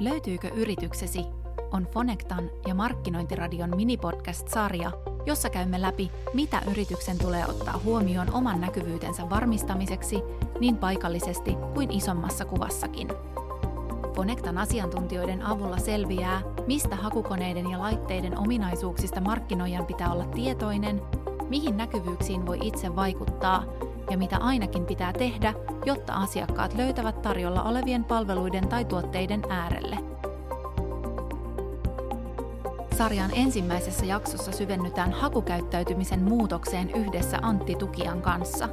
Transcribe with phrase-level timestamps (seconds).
[0.00, 1.24] Löytyykö yrityksesi?
[1.72, 4.90] On Fonectan ja Markkinointiradion minipodcast-sarja,
[5.26, 10.22] jossa käymme läpi, mitä yrityksen tulee ottaa huomioon oman näkyvyytensä varmistamiseksi
[10.60, 13.08] niin paikallisesti kuin isommassa kuvassakin.
[14.16, 21.02] Fonectan asiantuntijoiden avulla selviää, mistä hakukoneiden ja laitteiden ominaisuuksista markkinoijan pitää olla tietoinen,
[21.48, 23.64] mihin näkyvyyksiin voi itse vaikuttaa
[24.10, 25.54] ja mitä ainakin pitää tehdä,
[25.86, 29.98] jotta asiakkaat löytävät tarjolla olevien palveluiden tai tuotteiden äärelle.
[32.98, 38.68] Sarjan ensimmäisessä jaksossa syvennytään hakukäyttäytymisen muutokseen yhdessä Antti Tukian kanssa.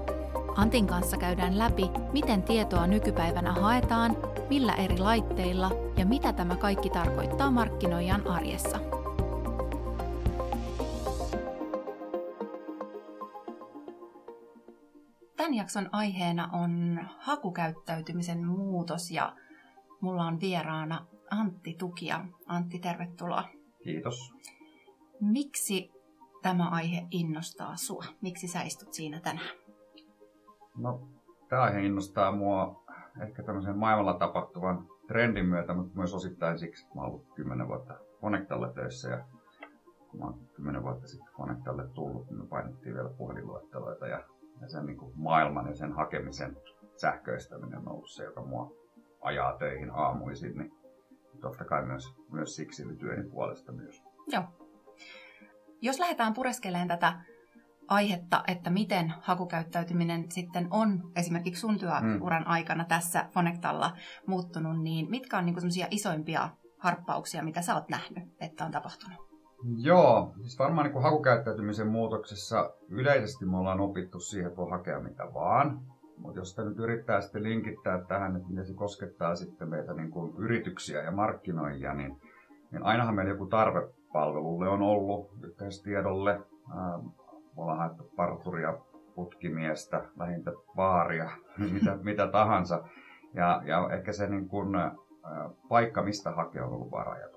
[0.56, 4.18] Antin kanssa käydään läpi, miten tietoa nykypäivänä haetaan,
[4.50, 9.01] millä eri laitteilla ja mitä tämä kaikki tarkoittaa markkinoijan arjessa.
[15.62, 19.36] Jakson aiheena on hakukäyttäytymisen muutos ja
[20.02, 22.26] mulla on vieraana Antti Tukia.
[22.46, 23.44] Antti, tervetuloa.
[23.84, 24.34] Kiitos.
[25.20, 25.92] Miksi
[26.42, 28.04] tämä aihe innostaa sua?
[28.22, 29.50] Miksi sä istut siinä tänään?
[30.78, 31.08] No,
[31.50, 32.84] tämä aihe innostaa mua
[33.22, 37.68] ehkä tämmöisen maailmalla tapahtuvan trendin myötä, mutta myös osittain siksi, että mä oon ollut kymmenen
[37.68, 39.26] vuotta Fonectalle töissä ja
[40.10, 44.24] kun mä oon kymmenen vuotta sitten Fonectalle tullut, niin me painettiin vielä puhelinluetteloita ja
[44.62, 46.58] ja sen niin kuin maailman ja sen hakemisen
[47.02, 48.72] sähköistäminen on ollut se, joka mua
[49.22, 50.72] ajaa töihin aamuisin, niin
[51.42, 54.04] totta kai myös, myös siksi työni puolesta myös.
[54.28, 54.44] Joo.
[55.82, 57.14] Jos lähdetään pureskelemaan tätä
[57.88, 62.52] aihetta, että miten hakukäyttäytyminen sitten on esimerkiksi sun työuran mm.
[62.52, 63.98] aikana tässä Fonectalla
[64.28, 69.31] muuttunut, niin mitkä on niin isoimpia harppauksia, mitä sä oot nähnyt, että on tapahtunut?
[69.78, 75.00] Joo, siis varmaan niin kuin hakukäyttäytymisen muutoksessa yleisesti me ollaan opittu siihen, että voi hakea
[75.00, 75.80] mitä vaan.
[76.18, 80.12] Mutta jos sitä nyt yrittää sitten linkittää tähän, että miten se koskettaa sitten meitä niin
[80.12, 82.18] kuin yrityksiä ja markkinoijia, niin,
[82.72, 86.32] niin ainahan meillä joku tarve palvelulle on ollut yhteistiedolle.
[86.32, 87.06] Ähm,
[87.56, 88.78] me ollaan haettu parturia,
[89.16, 91.30] putkimiestä, lähintä baaria,
[91.74, 92.84] mitä, mitä tahansa.
[93.34, 94.92] Ja, ja ehkä se niin kuin, äh,
[95.70, 97.31] paikka, mistä hakea on ollut varajatu.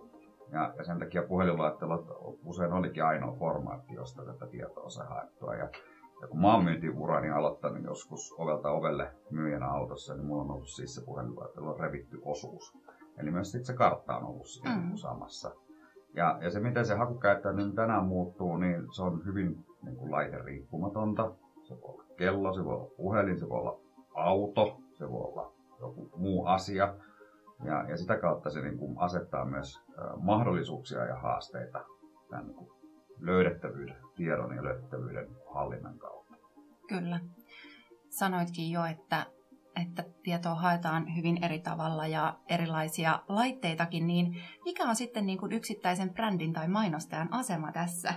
[0.54, 2.06] Ja, ja sen takia puhelinluettelot
[2.44, 5.54] usein olikin ainoa formaatti, josta tätä tietoa saa haettua.
[5.54, 5.68] Ja,
[6.20, 10.68] ja kun mä oon myyntiurani aloittanut joskus ovelta ovelle myyjänä autossa, niin mulla on ollut
[10.68, 12.78] siis se puhelinluettelo revitty osuus.
[13.18, 14.96] Eli myös sitten se kartta on ollut siinä mm.
[14.96, 15.50] samassa.
[16.14, 21.32] Ja, ja se, miten se hakukäyttäytyminen tänään muuttuu, niin se on hyvin niin kuin riippumatonta.
[21.62, 23.78] Se voi olla kello, se voi olla puhelin, se voi olla
[24.14, 26.94] auto, se voi olla joku muu asia.
[27.64, 29.80] Ja, ja sitä kautta se niin kuin asettaa myös
[30.20, 31.84] mahdollisuuksia ja haasteita
[32.30, 32.70] tämän niin kuin
[33.18, 36.34] löydettävyyden, tiedon ja löydettävyyden hallinnan kautta.
[36.88, 37.20] Kyllä.
[38.08, 39.26] Sanoitkin jo, että,
[39.82, 45.52] että tietoa haetaan hyvin eri tavalla ja erilaisia laitteitakin, niin mikä on sitten niin kuin
[45.52, 48.14] yksittäisen brändin tai mainostajan asema tässä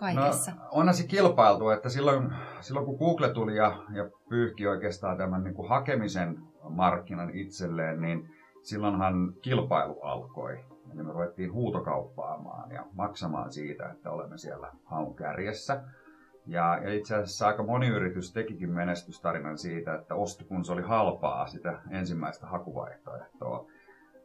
[0.00, 0.50] kaikessa?
[0.50, 5.44] No, onhan se kilpailtu, että silloin, silloin kun Google tuli ja, ja pyyhki oikeastaan tämän
[5.44, 6.38] niin kuin hakemisen
[6.68, 8.30] markkinan itselleen, niin
[8.62, 10.64] silloinhan kilpailu alkoi.
[10.94, 15.82] Eli me ruvettiin huutokauppaamaan ja maksamaan siitä, että olemme siellä haun kärjessä.
[16.46, 20.82] Ja, ja itse asiassa aika moni yritys tekikin menestystarinan siitä, että osti kun se oli
[20.82, 23.66] halpaa sitä ensimmäistä hakuvaihtoehtoa.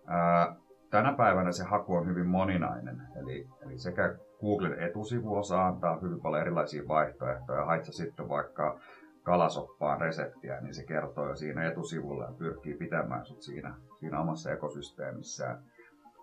[0.07, 0.55] Ää,
[0.89, 6.21] tänä päivänä se haku on hyvin moninainen, eli, eli sekä Googlen etusivu osaa antaa hyvin
[6.21, 7.65] paljon erilaisia vaihtoehtoja.
[7.65, 8.79] Haitsa sitten vaikka
[9.23, 14.51] kalasoppaan reseptiä, niin se kertoo jo siinä etusivulla ja pyrkii pitämään sut siinä, siinä omassa
[14.51, 15.63] ekosysteemissään.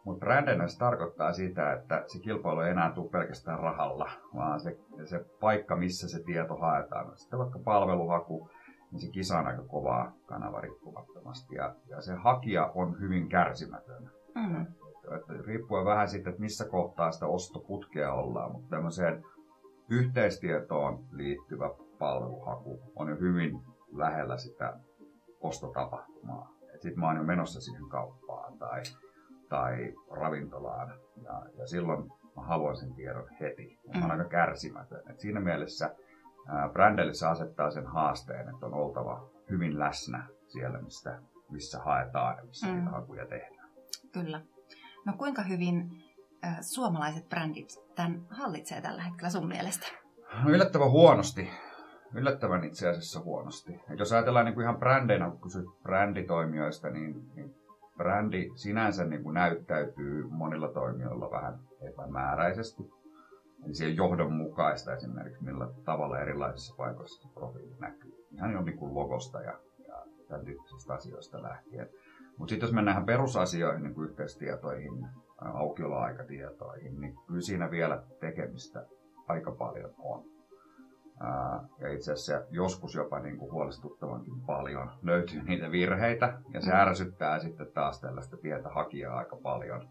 [0.04, 0.26] Mutta
[0.66, 5.76] se tarkoittaa sitä, että se kilpailu ei enää tule pelkästään rahalla, vaan se, se paikka,
[5.76, 7.18] missä se tieto haetaan.
[7.18, 8.50] Sitten vaikka palveluhaku,
[8.90, 11.54] niin se kisa on aika kovaa kanava riippumattomasti.
[11.54, 14.10] Ja, ja se hakija on hyvin kärsimätön.
[14.34, 14.66] Mm-hmm.
[15.46, 19.24] Riippuen vähän siitä, että missä kohtaa sitä ostoputkea ollaan, mutta tämmöiseen
[19.90, 23.62] yhteistietoon liittyvä palveluhaku on jo hyvin
[23.92, 24.80] lähellä sitä
[25.40, 26.52] ostotapahtumaa.
[26.72, 28.82] Sitten mä oon jo menossa siihen kauppaan tai,
[29.48, 30.88] tai ravintolaan
[31.22, 33.78] ja, ja silloin mä haluan sen tiedon heti.
[33.84, 34.10] Ja mä oon mm.
[34.10, 35.02] aika kärsimätön.
[35.10, 35.94] Et siinä mielessä
[36.48, 42.36] ää, brändelle se asettaa sen haasteen, että on oltava hyvin läsnä siellä, mistä, missä haetaan
[42.38, 42.74] ja missä mm.
[42.74, 43.68] niitä hakuja tehdään.
[44.12, 44.42] Kyllä.
[45.04, 46.02] No kuinka hyvin
[46.44, 49.86] äh, suomalaiset brändit tämän hallitsee tällä hetkellä sun mielestä?
[50.44, 51.50] No yllättävän huonosti
[52.14, 53.80] yllättävän itse asiassa huonosti.
[53.90, 57.54] Et jos ajatellaan niin kuin ihan brändeinä, kun kysyt bränditoimijoista, niin, niin
[57.96, 62.82] brändi sinänsä niin kuin näyttäytyy monilla toimijoilla vähän epämääräisesti.
[63.64, 68.26] Eli se on johdonmukaista esimerkiksi, millä tavalla erilaisissa paikoissa profiili näkyy.
[68.32, 69.58] Ihan jo niin kuin logosta ja,
[69.88, 69.94] ja
[70.28, 71.88] tämän tyyppisistä asioista lähtien.
[72.38, 75.08] Mutta sitten jos mennään perusasioihin, niin kuin yhteistietoihin,
[75.54, 78.86] aukioloaikatietoihin, niin kyllä siinä vielä tekemistä
[79.28, 80.24] aika paljon on.
[81.78, 86.76] Ja itse asiassa joskus jopa niin kuin huolestuttavankin paljon löytyy niitä virheitä, ja se mm.
[86.76, 89.88] ärsyttää sitten taas tällaista pientä hakijaa aika paljon,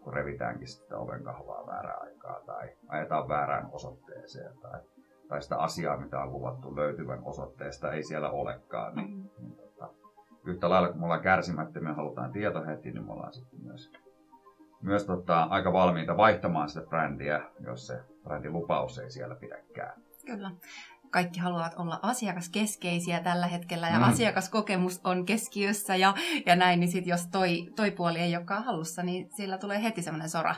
[0.00, 4.80] kun revitäänkin sitten oven kahvaa väärää aikaa, tai ajetaan väärään osoitteeseen, tai,
[5.28, 8.94] tai sitä asiaa, mitä on luvattu löytyvän osoitteesta, ei siellä olekaan.
[8.94, 9.28] Niin, mm.
[9.38, 9.61] niin,
[10.46, 13.92] yhtä lailla, kun me ollaan kärsimättömiä halutaan tieto heti, niin me ollaan sitten myös,
[14.82, 20.02] myös tota, aika valmiita vaihtamaan sitä brändiä, jos se brändin lupaus ei siellä pidäkään.
[20.26, 20.50] Kyllä.
[21.10, 24.02] Kaikki haluavat olla asiakaskeskeisiä tällä hetkellä ja mm.
[24.02, 26.14] asiakaskokemus on keskiössä ja,
[26.46, 30.02] ja näin, niin sitten jos toi, toi puoli ei olekaan hallussa, niin sillä tulee heti
[30.02, 30.54] semmoinen sora,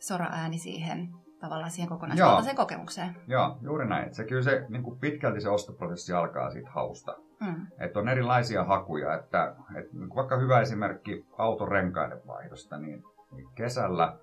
[0.00, 1.08] sora-ääni siihen
[1.40, 3.16] tavallaan siihen kokonaisvaltaiseen kokemukseen.
[3.26, 4.14] Joo, juuri näin.
[4.14, 7.16] Se kyllä se niin kuin pitkälti se ostoprosessi alkaa siitä hausta.
[7.40, 7.66] Mm.
[7.78, 13.02] Että on erilaisia hakuja, että, että niin vaikka hyvä esimerkki autorenkaiden vaihdosta, niin,
[13.32, 14.16] niin kesällä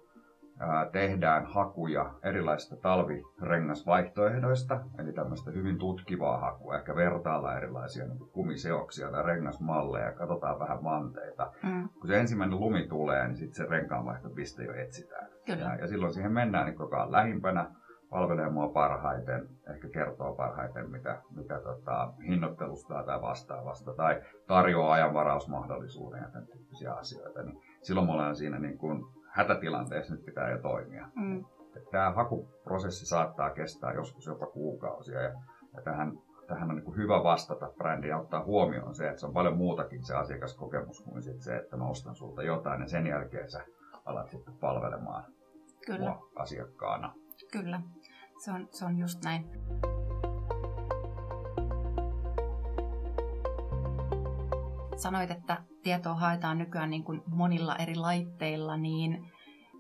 [0.92, 9.24] tehdään hakuja erilaisista talvirengasvaihtoehdoista, eli tämmöistä hyvin tutkivaa hakua, ehkä vertailla erilaisia niin kumiseoksia tai
[9.24, 11.52] rengasmalleja, katsotaan vähän manteita.
[11.64, 11.90] Mm.
[11.90, 15.28] Kun se ensimmäinen lumi tulee, niin sitten se renkaanvaihtopiste jo etsitään.
[15.46, 15.62] Kyllä.
[15.62, 17.72] Ja, ja silloin siihen mennään, niin kuka on lähimpänä,
[18.12, 26.22] palvelee mua parhaiten, ehkä kertoo parhaiten, mitä, mitä tota, hinnoittelusta tai vastaavasta, tai tarjoaa ajanvarausmahdollisuuden
[26.22, 30.62] ja tämän tyyppisiä asioita, niin silloin me ollaan siinä niin kuin hätätilanteessa nyt pitää jo
[30.62, 31.08] toimia.
[31.16, 31.46] Mm.
[31.92, 35.34] Tämä hakuprosessi saattaa kestää joskus jopa kuukausia ja,
[35.74, 36.12] ja tähän,
[36.48, 40.06] tähän on niin hyvä vastata brändi ja ottaa huomioon se, että se on paljon muutakin
[40.06, 43.66] se asiakaskokemus kuin sit se, että mä ostan sulta jotain ja sen jälkeen sä
[44.06, 45.24] alat sitten palvelemaan
[45.86, 46.16] Kyllä.
[46.36, 47.14] asiakkaana.
[47.52, 47.82] Kyllä,
[48.44, 49.46] se on, se on just näin.
[54.96, 59.32] sanoit, että tietoa haetaan nykyään niin kuin monilla eri laitteilla, niin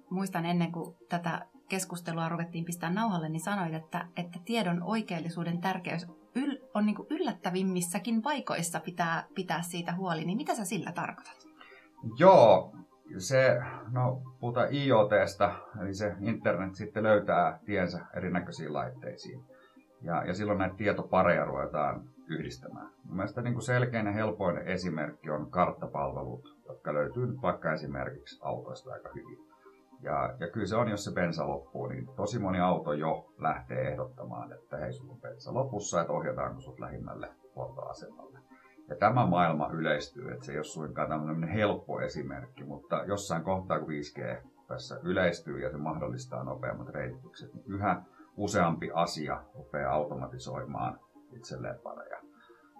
[0.09, 6.07] muistan ennen kuin tätä keskustelua ruvettiin pistää nauhalle, niin sanoit, että, että tiedon oikeellisuuden tärkeys
[6.35, 10.25] yl, on niin yllättävimmissäkin paikoissa pitää pitää siitä huoli.
[10.25, 11.47] Niin mitä sä sillä tarkoitat?
[12.17, 12.75] Joo,
[13.17, 13.61] se,
[13.91, 19.43] no puhutaan IoTstä, eli se internet sitten löytää tiensä erinäköisiin laitteisiin.
[20.01, 22.89] Ja, ja silloin näitä tietopareja ruvetaan yhdistämään.
[23.11, 29.09] Mielestäni niin selkein ja helpoin esimerkki on karttapalvelut, jotka löytyy nyt vaikka esimerkiksi autoista aika
[29.15, 29.37] hyvin.
[30.01, 33.91] Ja, ja kyllä se on, jos se bensa loppuu, niin tosi moni auto jo lähtee
[33.91, 38.30] ehdottamaan, että hei, sulla on bensa lopussa, että ohjataanko sut lähimmälle huoltoasemalle.
[38.91, 43.79] Ja tämä maailma yleistyy, että se ei ole suinkaan tämmöinen helppo esimerkki, mutta jossain kohtaa,
[43.79, 48.01] kun 5G tässä yleistyy ja se mahdollistaa nopeammat reititykset, niin yhä
[48.37, 50.99] useampi asia rupeaa automatisoimaan
[51.35, 52.17] itselleen pareja.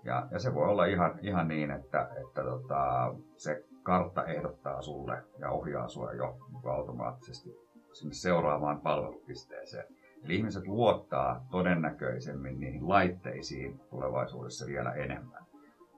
[0.03, 5.23] Ja, ja se voi olla ihan, ihan niin, että, että tota, se kartta ehdottaa sulle
[5.39, 7.49] ja ohjaa sinua jo automaattisesti
[7.93, 9.85] sinne seuraavaan palvelupisteeseen.
[10.23, 15.50] Eli ihmiset luottaa todennäköisemmin niihin laitteisiin tulevaisuudessa vielä enemmän.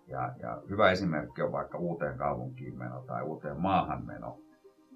[0.08, 4.38] Ja, ja hyvä esimerkki on vaikka uuteen kaupunkiin meno tai uuteen maahan meno,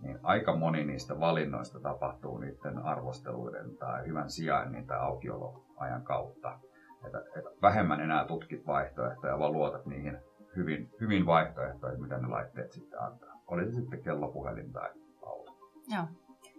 [0.01, 6.59] niin aika moni niistä valinnoista tapahtuu niiden arvosteluiden tai hyvän sijainnin tai aukioloajan kautta
[7.05, 10.17] että, että vähemmän enää tutkit vaihtoehtoja, vaan luotat niihin
[10.55, 13.41] hyvin, hyvin vaihtoehtoihin, mitä ne laitteet sitten antaa.
[13.47, 14.89] Oli se sitten kellopuhelin tai
[15.25, 15.57] auto.
[15.87, 16.03] Joo.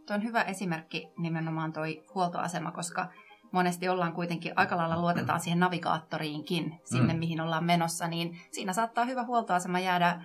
[0.07, 1.83] Tuo on hyvä esimerkki nimenomaan tuo
[2.14, 3.07] huoltoasema, koska
[3.52, 7.19] monesti ollaan kuitenkin aika lailla luotetaan siihen navigaattoriinkin, sinne mm.
[7.19, 10.23] mihin ollaan menossa, niin siinä saattaa hyvä huoltoasema jäädä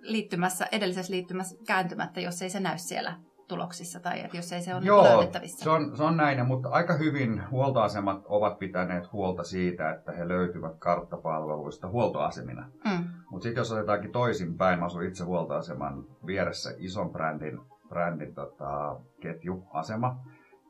[0.00, 3.14] liittymässä, edellisessä liittymässä kääntymättä, jos ei se näy siellä
[3.48, 5.64] tuloksissa tai että jos ei se ole Joo, löydettävissä.
[5.64, 10.28] Se on, se on näin, mutta aika hyvin huoltoasemat ovat pitäneet huolta siitä, että he
[10.28, 12.68] löytyvät karttapalveluista huoltoasemina.
[12.84, 13.04] Mm.
[13.30, 20.20] Mutta sitten jos otetaankin toisinpäin, mä asun itse huoltoaseman vieressä ison brändin, brändin tota, ketjuasema,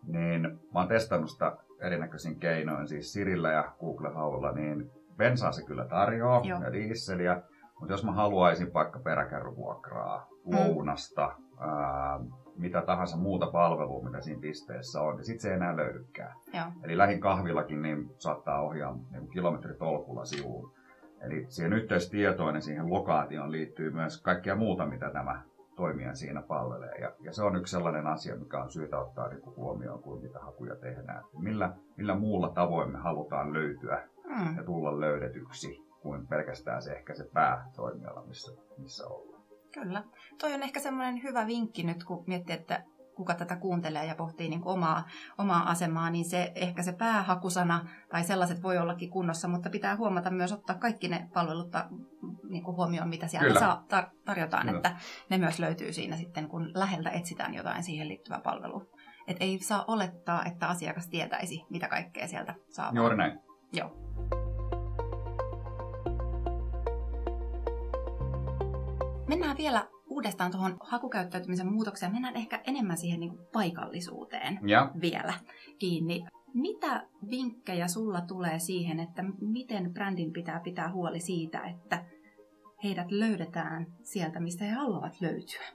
[0.06, 5.64] niin mä oon testannut sitä erinäköisin keinoin, siis Sirillä ja Google Haulla, niin bensaa se
[5.64, 6.62] kyllä tarjoaa Joo.
[6.62, 7.42] ja dieseliä,
[7.80, 11.68] mutta jos mä haluaisin vaikka peräkärryvuokraa, lounasta, mm.
[11.68, 12.20] ää,
[12.56, 16.36] mitä tahansa muuta palvelua, mitä siinä pisteessä on, niin sitten se ei enää löydykään.
[16.52, 16.66] Joo.
[16.82, 20.72] Eli lähin kahvillakin niin saattaa ohjaa niin kilometritolkulla sivuun.
[21.20, 25.42] Eli siihen yhteistietoon ja siihen lokaatioon liittyy myös kaikkea muuta, mitä tämä
[25.76, 26.94] toimija siinä palvelee.
[27.00, 30.38] Ja, ja se on yksi sellainen asia, mikä on syytä ottaa niin huomioon, kun mitä
[30.38, 31.24] hakuja tehdään.
[31.38, 34.56] Millä, millä muulla tavoin me halutaan löytyä mm.
[34.56, 39.42] ja tulla löydetyksi, kuin pelkästään se ehkä se päätoimiala, missä, missä ollaan.
[39.74, 40.04] Kyllä.
[40.40, 42.82] Toi on ehkä semmoinen hyvä vinkki nyt, kun miettii, että
[43.16, 45.04] kuka tätä kuuntelee ja pohtii niin omaa,
[45.38, 50.30] omaa asemaa, niin se ehkä se päähakusana tai sellaiset voi ollakin kunnossa, mutta pitää huomata
[50.30, 51.68] myös ottaa kaikki ne palvelut
[52.48, 54.76] niin kuin huomioon, mitä sieltä saa, tar- tarjotaan, Kyllä.
[54.76, 54.96] että
[55.30, 58.84] ne myös löytyy siinä sitten, kun läheltä etsitään jotain siihen liittyvää palvelua.
[59.26, 62.92] Että ei saa olettaa, että asiakas tietäisi, mitä kaikkea sieltä saa.
[62.94, 63.38] Juuri näin.
[63.72, 63.96] Joo.
[69.28, 72.12] Mennään vielä uudestaan tuohon hakukäyttäytymisen muutokseen.
[72.12, 74.90] Mennään ehkä enemmän siihen niin paikallisuuteen ja.
[75.00, 75.34] vielä
[75.78, 76.24] kiinni.
[76.54, 82.04] Mitä vinkkejä sulla tulee siihen, että miten brändin pitää pitää huoli siitä, että
[82.84, 85.66] heidät löydetään sieltä, mistä he haluavat löytyä?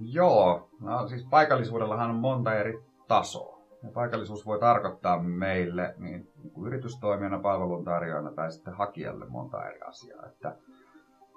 [0.00, 3.58] Joo, no siis paikallisuudellahan on monta eri tasoa.
[3.82, 9.80] Ja paikallisuus voi tarkoittaa meille niin, niin kuin yritystoimijana, palveluntarjoajana tai sitten hakijalle monta eri
[9.80, 10.26] asiaa.
[10.26, 10.56] Että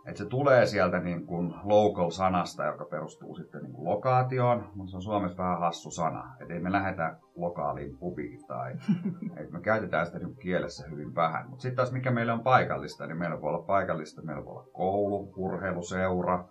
[0.06, 4.98] että se tulee sieltä niin kuin local-sanasta, joka perustuu sitten niin kuin lokaatioon, mutta se
[4.98, 6.36] on Suomessa vähän hassu sana.
[6.42, 8.72] Että ei me lähetä lokaaliin pubiin tai
[9.38, 11.50] että me käytetään sitä niin kielessä hyvin vähän.
[11.50, 14.68] Mutta sitten taas mikä meillä on paikallista, niin meillä voi olla paikallista, meillä voi olla
[14.74, 16.46] koulu, urheiluseura,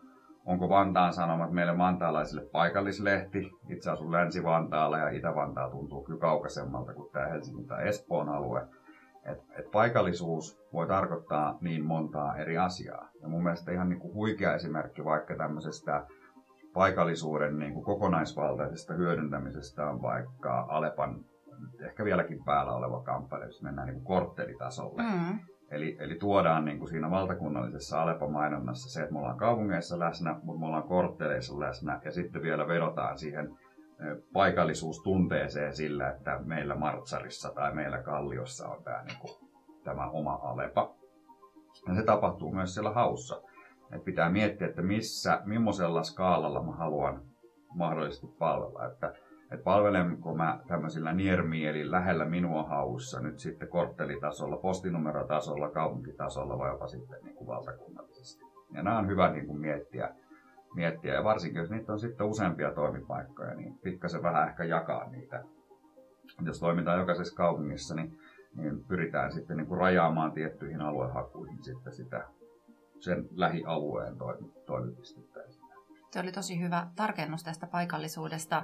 [0.44, 3.50] onko Vantaan Sanomat meille vantaalaisille paikallislehti.
[3.68, 8.66] Itse asun Länsi-Vantaalla ja Itä-Vantaa tuntuu kyllä kaukaisemmalta kuin tämä Helsingin tai Espoon alue.
[9.24, 13.08] Et, et paikallisuus voi tarkoittaa niin montaa eri asiaa.
[13.22, 16.06] Ja mun mielestä ihan niin kuin huikea esimerkki vaikka tämmöisestä
[16.74, 21.24] paikallisuuden niin kuin kokonaisvaltaisesta hyödyntämisestä on vaikka Alepan
[21.80, 25.02] ehkä vieläkin päällä oleva kampanja, jos mennään niin kuin korttelitasolle.
[25.02, 25.38] Mm.
[25.70, 30.60] Eli, eli tuodaan niin kuin siinä valtakunnallisessa Alepa-mainonnassa se, että me ollaan kaupungeissa läsnä, mutta
[30.60, 33.58] me ollaan kortteleissa läsnä ja sitten vielä vedotaan siihen
[34.32, 39.50] paikallisuustunteeseen sillä, että meillä Martsarissa tai meillä Kalliossa on tämä, niin kuin,
[39.84, 40.94] tämä oma Alepa.
[41.88, 43.42] Ja se tapahtuu myös siellä haussa.
[43.92, 47.22] Et pitää miettiä, että missä, millaisella skaalalla mä haluan
[47.74, 48.86] mahdollisesti palvella.
[48.86, 49.14] Että,
[49.50, 56.70] että palvelenko mä tämmöisillä niermi, eli lähellä minua haussa nyt sitten korttelitasolla, postinumerotasolla, kaupunkitasolla vai
[56.70, 58.44] jopa sitten niin kuin valtakunnallisesti.
[58.74, 60.14] Ja nämä on hyvä niin kuin miettiä,
[60.74, 61.14] miettiä.
[61.14, 65.44] Ja varsinkin, jos niitä on sitten useampia toimipaikkoja, niin pikkasen vähän ehkä jakaa niitä.
[66.44, 68.18] Jos toimitaan jokaisessa kaupungissa, niin,
[68.54, 72.24] niin pyritään sitten niin kuin rajaamaan tiettyihin aluehakuihin sitten sitä
[72.98, 74.14] sen lähialueen
[74.66, 75.40] toimipistettä.
[76.10, 78.62] Se oli tosi hyvä tarkennus tästä paikallisuudesta.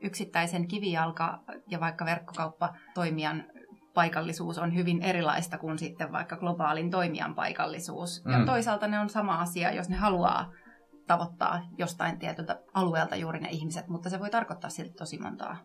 [0.00, 3.44] Yksittäisen kivijalka ja vaikka verkkokauppa toimijan
[3.94, 8.24] paikallisuus on hyvin erilaista kuin sitten vaikka globaalin toimijan paikallisuus.
[8.24, 8.32] Mm.
[8.32, 10.52] Ja toisaalta ne on sama asia, jos ne haluaa
[11.08, 15.56] tavoittaa jostain tietyltä alueelta juuri ne ihmiset, mutta se voi tarkoittaa silti tosi montaa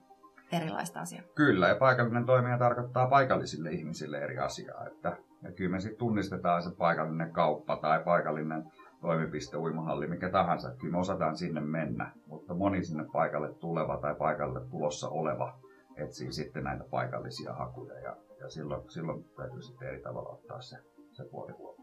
[0.51, 1.23] erilaista asiaa.
[1.35, 4.87] Kyllä, ja paikallinen toimija tarkoittaa paikallisille ihmisille eri asiaa.
[4.87, 8.63] Että, ja kyllä me sitten tunnistetaan se paikallinen kauppa tai paikallinen
[9.01, 10.75] toimipiste, uimahalli, mikä tahansa.
[10.75, 15.59] Kyllä me osataan sinne mennä, mutta moni sinne paikalle tuleva tai paikalle tulossa oleva
[15.95, 17.99] etsii sitten näitä paikallisia hakuja.
[17.99, 20.77] Ja, ja silloin, silloin täytyy sitten eri tavalla ottaa se,
[21.11, 21.82] se puoli huomioon.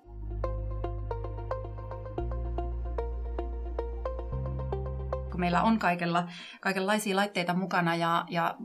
[5.38, 6.28] Meillä on kaikella,
[6.60, 8.56] kaikenlaisia laitteita mukana ja, ja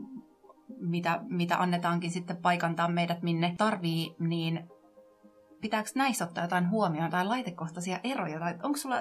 [0.80, 4.68] mitä, mitä annetaankin sitten paikantaa meidät minne tarvii, niin
[5.60, 8.38] pitääkö näissä ottaa jotain huomioon tai laitekohtaisia eroja?
[8.38, 8.96] Tai onko sulla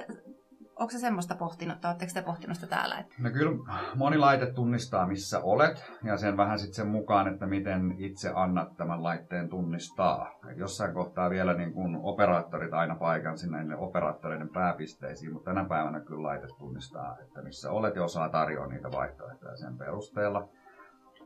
[0.79, 2.98] Onko se semmoista pohtinut, tai oletteko te pohtinut sitä täällä?
[2.98, 3.15] Että...
[3.20, 3.51] No kyllä
[3.96, 8.77] moni laite tunnistaa, missä olet, ja sen vähän sitten sen mukaan, että miten itse annat
[8.77, 10.32] tämän laitteen tunnistaa.
[10.55, 16.24] Jossain kohtaa vielä niin kun operaattorit aina paikan sinne operaattoreiden pääpisteisiin, mutta tänä päivänä kyllä
[16.24, 20.50] laite tunnistaa, että missä olet ja osaa tarjoa niitä vaihtoehtoja sen perusteella.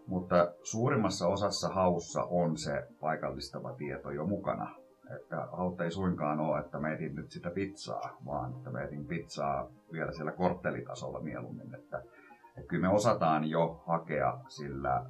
[0.07, 4.75] Mutta suurimmassa osassa haussa on se paikallistava tieto jo mukana
[5.15, 9.05] että haut ei suinkaan ole, että me etin nyt sitä pizzaa, vaan että me etin
[9.05, 11.75] pizzaa vielä siellä korttelitasolla mieluummin.
[11.75, 11.97] Että,
[12.57, 15.05] että kyllä me osataan jo hakea sillä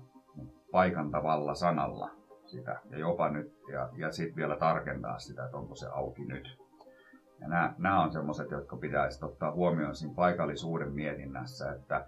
[0.71, 2.09] paikan tavalla sanalla
[2.45, 6.57] sitä ja jopa nyt ja, ja sitten vielä tarkentaa sitä, että onko se auki nyt.
[7.39, 12.05] Ja nämä, nämä on sellaiset, jotka pitäisi ottaa huomioon siinä paikallisuuden mietinnässä, että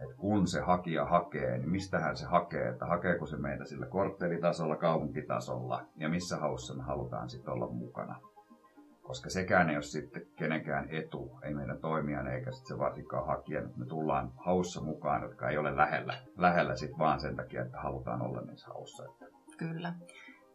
[0.00, 4.76] että kun se hakija hakee, niin mistähän se hakee, että hakeeko se meitä sillä korttelitasolla,
[4.76, 8.20] kaupunkitasolla ja missä haussa me halutaan sitten olla mukana.
[9.02, 13.64] Koska sekään ei ole sitten kenenkään etu, ei meidän toimijan eikä sitten se varsinkaan hakijan,
[13.64, 17.80] että me tullaan haussa mukaan, jotka ei ole lähellä, lähellä sitten vaan sen takia, että
[17.80, 19.04] halutaan olla niissä haussa.
[19.58, 19.94] Kyllä.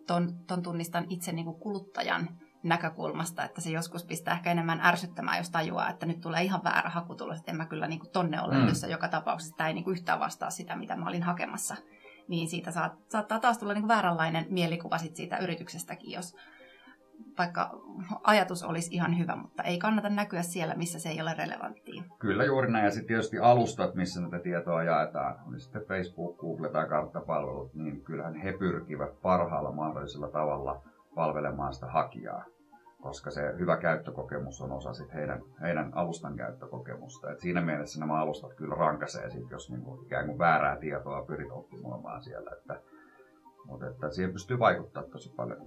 [0.07, 2.27] Ton, ton tunnistan itse niin kuluttajan
[2.63, 6.89] näkökulmasta, että se joskus pistää ehkä enemmän ärsyttämään, jos tajuaa, että nyt tulee ihan väärä
[6.89, 8.89] hakutulos, että en mä kyllä niin kuin tonne ole mm.
[8.89, 11.75] joka tapauksessa, tämä ei niin kuin yhtään vastaa sitä, mitä mä olin hakemassa.
[12.27, 16.35] Niin siitä saat, saattaa taas tulla niin kuin vääränlainen mielikuva sit siitä yrityksestäkin, jos
[17.37, 17.69] vaikka
[18.23, 22.03] ajatus olisi ihan hyvä, mutta ei kannata näkyä siellä, missä se ei ole relevanttia.
[22.19, 26.69] Kyllä juuri näin, ja sitten tietysti alustat, missä näitä tietoa jaetaan, oli sitten Facebook, Google
[26.69, 30.81] tai karttapalvelut, niin kyllähän he pyrkivät parhaalla mahdollisella tavalla
[31.15, 32.43] palvelemaan sitä hakijaa.
[33.01, 37.31] koska se hyvä käyttökokemus on osa sit heidän, heidän alustan käyttökokemusta.
[37.31, 41.51] Et siinä mielessä nämä alustat kyllä rankasee, sit, jos niinku ikään kuin väärää tietoa pyrit
[41.51, 42.51] optimoimaan siellä.
[42.57, 42.81] Että,
[43.65, 45.61] mutta että siihen pystyy vaikuttaa tosi paljon.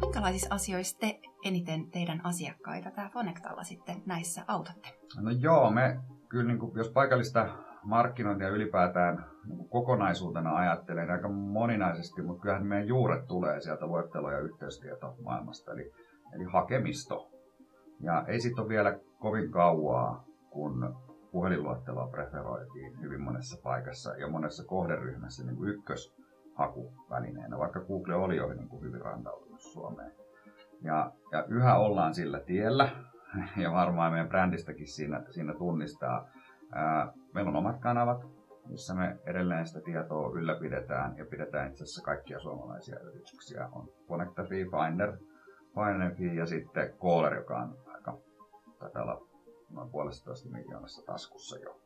[0.00, 4.88] Minkälaisissa asioissa te eniten teidän asiakkaita tämä Fonectalla sitten näissä autatte?
[5.20, 7.48] No joo, me kyllä niin kuin, jos paikallista
[7.84, 14.38] markkinointia ylipäätään niin kokonaisuutena ajattelen aika moninaisesti, mutta kyllähän meidän juuret tulee sieltä luettelo- ja
[14.38, 15.92] yhteystietomaailmasta, eli,
[16.34, 17.30] eli hakemisto.
[18.00, 20.96] Ja ei sitten ole vielä kovin kauaa, kun
[21.32, 28.68] puhelinluetteloa preferoitiin hyvin monessa paikassa ja monessa kohderyhmässä niin ykköshakuvälineenä, vaikka Google oli jo niin
[28.68, 30.12] kuin hyvin rantautunut Suomeen.
[30.82, 32.88] Ja, ja yhä ollaan sillä tiellä,
[33.62, 36.28] ja varmaan meidän brändistäkin siinä, siinä tunnistaa.
[36.72, 38.26] Ää, meillä on omat kanavat,
[38.68, 43.68] missä me edelleen sitä tietoa ylläpidetään ja pidetään itse asiassa kaikkia suomalaisia yrityksiä.
[43.72, 45.18] On Connectafi, Finder,
[45.74, 48.18] Finder ja sitten Caller, joka on aika,
[48.78, 49.20] taitaa
[49.70, 51.80] noin puolestatoista miljoonassa taskussa jo.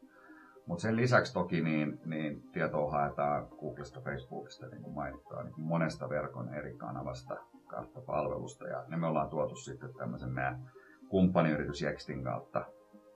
[0.66, 5.64] Mutta sen lisäksi toki niin, niin tietoa haetaan Googlesta, Facebookista, niin kuin mainittua, niin kuin
[5.64, 7.36] monesta verkon eri kanavasta
[7.66, 8.68] kautta palvelusta.
[8.68, 10.70] Ja ne me ollaan tuotu sitten tämmöisen meidän
[11.08, 12.64] kumppaniyritys Jextin kautta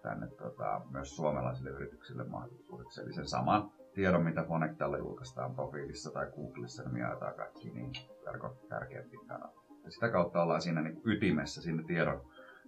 [0.08, 3.00] tänne tota, myös suomalaisille yrityksille mahdollisuudeksi.
[3.00, 7.92] Eli sen saman tiedon, mitä Fonectalla julkaistaan profiilissa tai Googlissa, niin me jaetaan kaikki niin
[8.26, 9.82] verkon tärkeimpiin kanaviin.
[9.84, 12.20] Ja sitä kautta ollaan siinä niin ytimessä, siinä tiedon,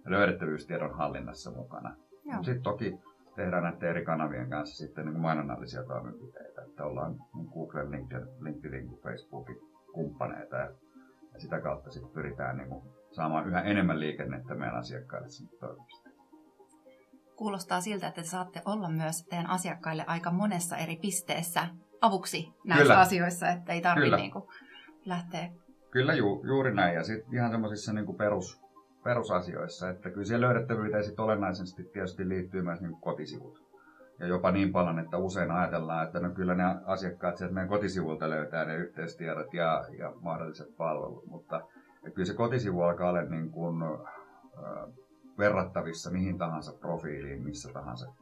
[0.05, 1.95] löydettävyystiedon hallinnassa mukana.
[2.43, 2.99] Sitten toki
[3.35, 8.99] tehdään näiden eri kanavien kanssa sitten niin mainonnallisia toimenpiteitä, että ollaan niin Google, LinkedIn, LinkedIn,
[9.03, 9.57] Facebookin
[9.93, 10.71] kumppaneita ja,
[11.33, 16.10] ja sitä kautta sitten pyritään niin kuin saamaan yhä enemmän liikennettä meidän asiakkaille sinne toimistoon.
[17.41, 21.67] Kuulostaa siltä, että te saatte olla myös teidän asiakkaille aika monessa eri pisteessä
[22.01, 22.99] avuksi näissä Kyllä.
[22.99, 24.43] asioissa, että ei tarvitse niin kuin
[25.05, 25.49] lähteä.
[25.91, 26.95] Kyllä ju, juuri näin.
[26.95, 28.61] Ja sitten ihan semmoisissa niin perus,
[29.03, 33.61] perusasioissa, että kyllä siihen löydettävyyteen sitten olennaisesti tietysti liittyy myös niin kotisivut.
[34.19, 38.29] Ja jopa niin paljon, että usein ajatellaan, että no kyllä ne asiakkaat sieltä meidän kotisivulta
[38.29, 41.61] löytää ne yhteistiedot ja, ja mahdolliset palvelut, mutta
[42.13, 44.93] kyllä se kotisivu alkaa olla niin kuin, äh,
[45.37, 48.13] verrattavissa mihin tahansa profiiliin, missä tahansa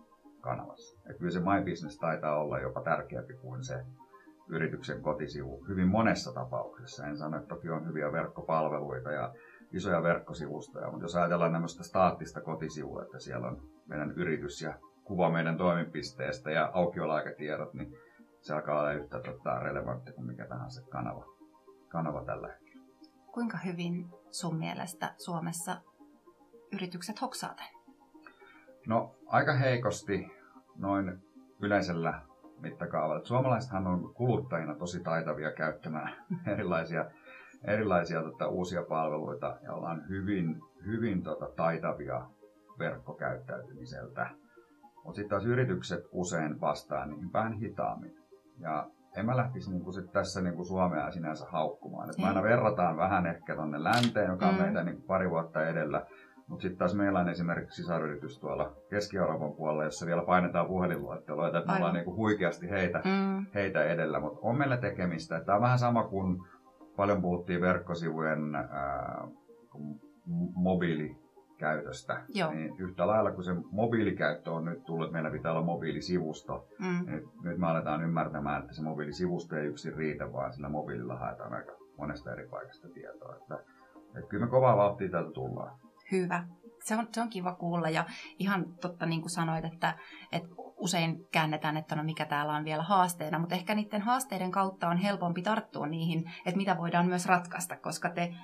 [0.41, 1.01] kanavassa.
[1.07, 3.85] Ja kyllä se My Business taitaa olla jopa tärkeämpi kuin se
[4.49, 7.07] yrityksen kotisivu hyvin monessa tapauksessa.
[7.07, 9.33] En sano, että toki on hyviä verkkopalveluita ja
[9.71, 15.29] isoja verkkosivustoja, mutta jos ajatellaan tämmöistä staattista kotisivua, että siellä on meidän yritys ja kuva
[15.29, 17.93] meidän toimipisteestä ja aukioloaikatiedot, niin
[18.41, 21.25] se alkaa olla yhtä tota, relevantti kuin mikä tahansa kanava,
[21.87, 22.85] kanava tällä hetkellä.
[23.33, 25.81] Kuinka hyvin sun mielestä Suomessa
[26.73, 27.71] yritykset hoksaa tämän?
[28.87, 30.31] No aika heikosti
[30.77, 31.17] noin
[31.61, 32.21] yleisellä
[32.59, 33.25] mittakaavalla.
[33.25, 36.13] Suomalaisethan on kuluttajina tosi taitavia käyttämään
[36.53, 37.05] erilaisia,
[37.63, 42.25] erilaisia tota, uusia palveluita ja ollaan hyvin, hyvin tota, taitavia
[42.79, 44.29] verkkokäyttäytymiseltä.
[44.95, 48.15] Mutta sitten taas yritykset usein vastaa niin vähän hitaammin.
[48.59, 52.09] Ja en mä lähtisi niinku sit tässä niinku Suomea sinänsä haukkumaan.
[52.09, 54.61] Et me aina verrataan vähän ehkä tuonne länteen, joka on mm.
[54.61, 56.05] meitä niinku pari vuotta edellä.
[56.49, 61.71] Mutta sitten taas meillä on esimerkiksi sisaryritys tuolla Keski-Euroopan puolella, jossa vielä painetaan puhelinluetteloita, että
[61.71, 63.45] me ollaan niinku huikeasti heitä, mm.
[63.53, 64.19] heitä edellä.
[64.19, 65.41] Mutta on meillä tekemistä.
[65.41, 66.37] Tämä on vähän sama kuin
[66.95, 69.27] paljon puhuttiin verkkosivujen ää,
[70.55, 71.17] mobiili
[71.57, 72.21] käytöstä.
[72.27, 72.51] Joo.
[72.51, 77.05] Niin yhtä lailla kun se mobiilikäyttö on nyt tullut, että meillä pitää olla mobiilisivusto, mm.
[77.05, 81.53] niin nyt me aletaan ymmärtämään, että se mobiilisivusto ei yksin riitä, vaan sillä mobiililla haetaan
[81.53, 83.35] aika monesta eri paikasta tietoa.
[83.35, 83.59] Että,
[84.15, 85.79] että kyllä me kovaa vauhtia täältä tullaan.
[86.11, 86.43] Hyvä.
[86.83, 88.05] Se on, se on kiva kuulla ja
[88.39, 89.97] ihan totta niin kuin sanoit, että,
[90.31, 94.89] että usein käännetään, että no mikä täällä on vielä haasteena, mutta ehkä niiden haasteiden kautta
[94.89, 98.35] on helpompi tarttua niihin, että mitä voidaan myös ratkaista, koska te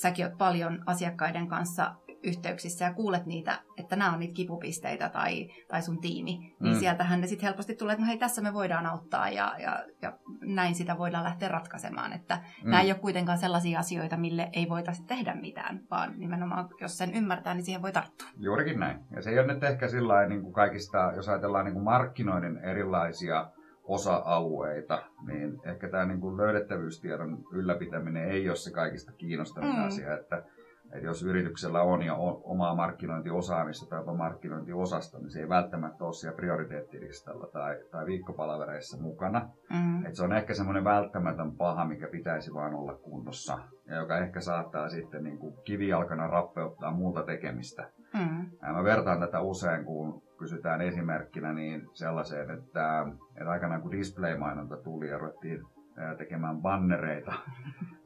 [0.00, 5.48] säkin oot paljon asiakkaiden kanssa yhteyksissä ja kuulet niitä, että nämä on niitä kipupisteitä tai,
[5.68, 6.78] tai sun tiimi, niin mm.
[6.78, 10.12] sieltähän ne sitten helposti tulee, että no hei, tässä me voidaan auttaa ja, ja, ja
[10.40, 12.12] näin sitä voidaan lähteä ratkaisemaan.
[12.12, 12.70] Että mm.
[12.70, 17.14] nämä ei ole kuitenkaan sellaisia asioita, mille ei voitaisi tehdä mitään, vaan nimenomaan jos sen
[17.14, 18.28] ymmärtää, niin siihen voi tarttua.
[18.36, 18.98] Juurikin näin.
[19.16, 22.58] Ja se ei ole nyt ehkä sillä niin kuin kaikista, jos ajatellaan niin kuin markkinoiden
[22.58, 23.50] erilaisia
[23.88, 29.86] osa-alueita, niin ehkä tämä niin kuin löydettävyystiedon ylläpitäminen ei ole se kaikista kiinnostavin mm.
[29.86, 30.42] asia, että
[30.92, 36.04] että jos yrityksellä on ja on omaa markkinointiosaamista tai jopa markkinointiosasta, niin se ei välttämättä
[36.04, 39.48] ole siellä prioriteettilistalla tai, tai viikkopalavereissa mukana.
[39.70, 40.06] Mm.
[40.06, 44.40] Et se on ehkä semmoinen välttämätön paha, mikä pitäisi vain olla kunnossa ja joka ehkä
[44.40, 47.90] saattaa sitten niin kuin kivijalkana rappeuttaa muuta tekemistä.
[48.14, 48.50] Mm.
[48.62, 54.76] Ja mä vertaan tätä usein, kun kysytään esimerkkinä niin sellaiseen, että, että aikanaan kun display-mainonta
[54.76, 55.60] tuli ja ruvettiin
[56.18, 57.32] tekemään bannereita.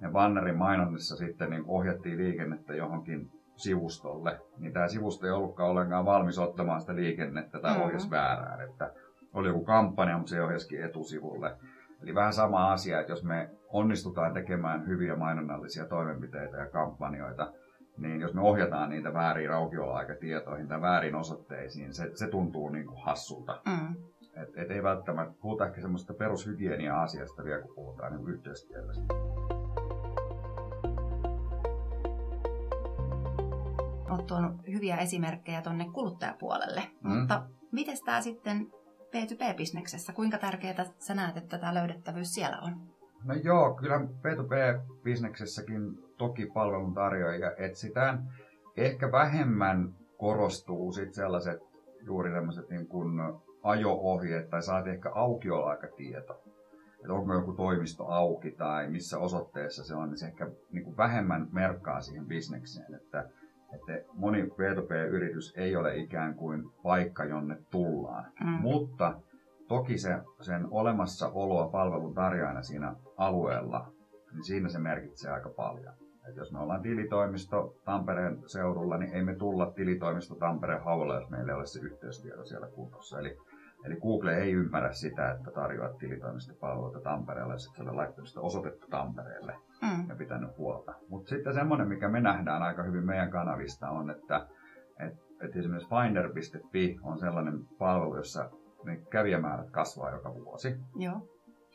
[0.00, 6.04] Ja bannerin mainonnissa sitten niin ohjattiin liikennettä johonkin sivustolle, niin tämä sivusto ei ollutkaan ollenkaan
[6.04, 7.84] valmis ottamaan sitä liikennettä tai mm-hmm.
[7.84, 8.70] ohjasi väärään.
[8.70, 8.92] Että
[9.34, 11.56] oli joku kampanja, mutta se ohjasikin etusivulle.
[12.02, 17.52] Eli vähän sama asia, että jos me onnistutaan tekemään hyviä mainonnallisia toimenpiteitä ja kampanjoita,
[17.98, 23.02] niin jos me ohjataan niitä väärin aukioloaikatietoihin tai väärin osoitteisiin, se, se tuntuu niin kuin
[23.04, 23.62] hassulta.
[23.66, 23.94] Mm.
[24.36, 29.14] Et, et ei välttämättä, puhuta ehkä semmoista perushygienia-asiasta vielä, kun puhutaan niin yhteistyöstä.
[34.10, 37.10] Olet tuonut hyviä esimerkkejä tuonne kuluttajapuolelle, mm.
[37.10, 37.42] mutta
[37.72, 38.66] miten tämä sitten
[39.06, 42.72] B2B-bisneksessä, kuinka tärkeää sä näet, että tämä löydettävyys siellä on?
[43.24, 48.28] No joo, kyllä B2B-bisneksessäkin toki palveluntarjoajia etsitään.
[48.76, 51.60] Ehkä vähemmän korostuu sitten sellaiset
[52.06, 53.20] juuri sellaiset niin kuin
[53.62, 56.42] ajo-ohjeet tai saat ehkä aukioloaikatieto.
[57.00, 60.96] Että onko joku toimisto auki tai missä osoitteessa se on, niin se ehkä niin kuin
[60.96, 62.94] vähemmän merkkaa siihen bisnekseen.
[62.94, 63.28] Että,
[63.74, 68.32] että moni B2B-yritys ei ole ikään kuin paikka, jonne tullaan.
[68.40, 68.48] Mm.
[68.48, 69.20] Mutta
[69.68, 73.92] toki se, sen olemassaoloa palvelun tarjoajana siinä alueella,
[74.32, 75.94] niin siinä se merkitsee aika paljon.
[76.28, 81.30] Et jos me ollaan tilitoimisto Tampereen seudulla, niin ei me tulla tilitoimisto Tampereen haulle, jos
[81.30, 83.18] meillä ei ole se yhteystieto siellä kunnossa.
[83.18, 83.38] Eli,
[83.84, 88.86] eli Google ei ymmärrä sitä, että tarjoat tilitoimistopalveluita Tampereelle, jos et ole laittanut sitä osoitetta
[88.90, 90.08] Tampereelle mm.
[90.08, 90.94] ja pitänyt huolta.
[91.08, 94.46] Mutta sitten semmoinen, mikä me nähdään aika hyvin meidän kanavista, on, että
[94.98, 98.50] et, et esimerkiksi finder.fi on sellainen palvelu, jossa
[98.84, 100.76] ne kävijämäärät kasvaa joka vuosi.
[100.96, 101.28] Joo.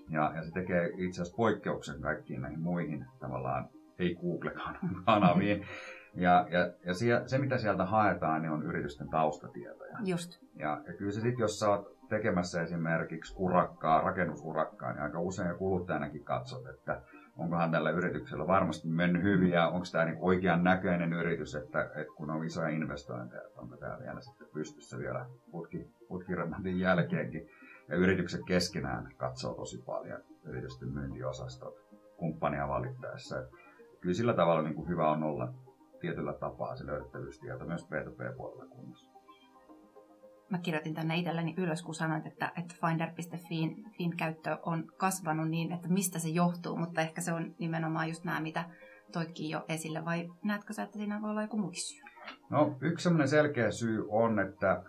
[0.10, 5.66] Ja, ja se tekee itse asiassa poikkeuksen kaikkiin näihin muihin tavallaan ei Google-kanaviin.
[6.14, 6.94] Ja, ja, ja
[7.28, 9.98] se, mitä sieltä haetaan, niin on yritysten taustatietoja.
[10.06, 10.32] Just.
[10.56, 15.58] Ja, ja kyllä se sitten, jos sä oot tekemässä esimerkiksi urakkaa, rakennusurakkaa, niin aika usein
[15.58, 17.02] kuluttajanakin katsot, että
[17.38, 22.14] onkohan tällä yrityksellä varmasti mennyt hyvin ja onko tämä niin oikean näköinen yritys, että, että
[22.16, 27.50] kun on isoja investointeja, että onko tämä vielä sitten pystyssä vielä putki, putkiremontin jälkeenkin.
[27.90, 31.74] Ja yritykset keskenään katsoo tosi paljon yritysten myyntiosastot
[32.18, 33.36] kumppania valittaessa.
[34.02, 35.54] Kyllä sillä tavalla niin kuin hyvä on olla
[36.00, 39.17] tietyllä tapaa se löydettävyystieto myös B2B-puolella kunnossa.
[40.50, 45.88] Mä kirjoitin tänne itselleni ylös, kun sanoit, että, että Finder.fin käyttö on kasvanut niin, että
[45.88, 48.66] mistä se johtuu, mutta ehkä se on nimenomaan just nämä, mitä
[49.12, 52.02] toitkin jo esille, vai näetkö sä, että siinä voi olla joku muukin syy?
[52.50, 54.82] No yksi sellainen selkeä syy on, että äh,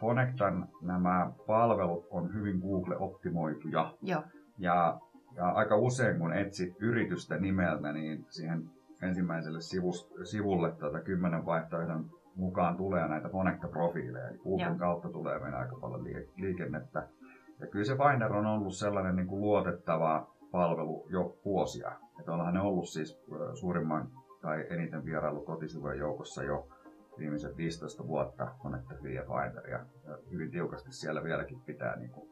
[0.00, 3.94] Fonectan nämä palvelut on hyvin Google-optimoituja.
[4.02, 4.22] Joo.
[4.58, 4.98] Ja
[5.36, 8.70] ja aika usein, kun etsit yritystä nimeltä, niin siihen
[9.02, 14.28] ensimmäiselle sivus, sivulle tuota, kymmenen vaihtoehdon mukaan tulee näitä Fonecta-profiileja.
[14.28, 16.04] Eli Googlen kautta tulee meidän aika paljon
[16.36, 17.08] liikennettä.
[17.60, 21.92] Ja kyllä se Finder on ollut sellainen niin kuin luotettava palvelu jo vuosia.
[22.20, 24.08] Että onhan ne ollut siis suurimman
[24.42, 26.68] tai eniten vierailu kotisivujen joukossa jo
[27.18, 29.70] viimeiset 15 vuotta Fonecta ja Finder.
[29.70, 29.86] Ja
[30.30, 32.28] hyvin tiukasti siellä vieläkin pitää niin kuin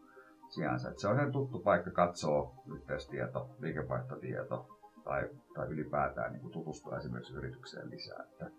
[0.49, 0.89] sijaansa.
[0.89, 4.67] Että se on ihan tuttu paikka katsoa yhteystieto, liikevaihtotieto
[5.05, 8.25] tai, tai ylipäätään niin kuin tutustua esimerkiksi yritykseen lisää.
[8.33, 8.51] Että,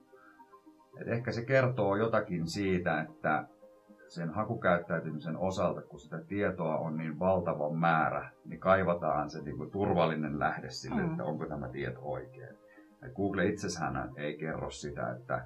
[1.00, 3.48] että ehkä se kertoo jotakin siitä, että
[4.08, 9.72] sen hakukäyttäytymisen osalta, kun sitä tietoa on niin valtava määrä, niin kaivataan se niin kuin
[9.72, 11.12] turvallinen lähde sille, mm.
[11.12, 12.58] että onko tämä tieto oikein.
[13.02, 15.44] Ja Google itsessään ei kerro sitä, että,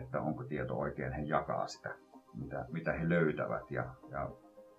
[0.00, 1.94] että onko tieto oikein, he jakaa sitä,
[2.34, 3.70] mitä, mitä he löytävät.
[3.70, 4.30] Ja, ja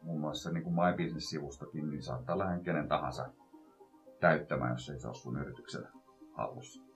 [0.02, 3.30] muun muassa niin kuin My Business-sivustokin, niin saattaa lähteä kenen tahansa
[4.20, 5.88] täyttämään, jos ei se ole sun yrityksen
[6.34, 6.91] hallussa.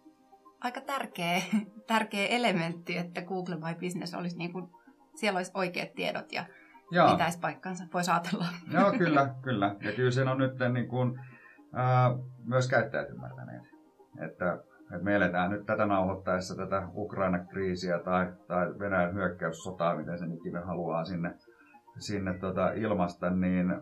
[0.66, 1.42] Aika tärkeä,
[1.88, 4.68] tärkeä elementti, että Google My Business olisi niin kuin,
[5.16, 6.46] siellä olisi oikeat tiedot ja
[6.92, 7.12] Joo.
[7.12, 8.46] pitäisi paikkansa, voisi ajatella.
[8.74, 9.76] Joo, kyllä, kyllä.
[9.82, 11.20] Ja kyllä sen on nyt niin kuin,
[11.74, 12.12] ää,
[12.46, 13.64] myös käyttäjät ymmärtäneet.
[14.26, 20.32] Että, että me eletään nyt tätä nauhoittaessa tätä Ukraina-kriisiä tai, tai Venäjän hyökkäyssotaa, miten sen
[20.32, 21.34] ikinä haluaa sinne
[22.00, 23.76] sinne tota ilmasta, niin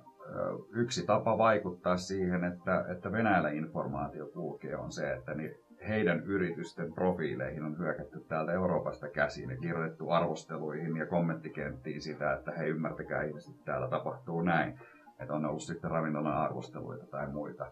[0.74, 5.52] yksi tapa vaikuttaa siihen, että, että Venäjällä informaatio kulkee, on se, että niin
[5.88, 12.52] heidän yritysten profiileihin on hyökätty täältä Euroopasta käsiin ja kirjoitettu arvosteluihin ja kommenttikenttiin sitä, että
[12.52, 14.80] he ymmärtäkää ihmiset, täällä tapahtuu näin.
[15.20, 17.72] Että on ollut sitten ravintolan arvosteluita tai muita.